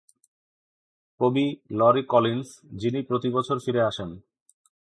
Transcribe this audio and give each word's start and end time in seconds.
কবি 1.19 1.45
Lori 1.71 2.03
Collins, 2.03 2.47
যিনি 2.73 2.99
প্রতি 3.01 3.29
বছর 3.29 3.57
ফিরে 3.59 3.81
আসেন। 3.81 4.09